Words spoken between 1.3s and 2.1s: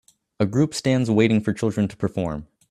for children to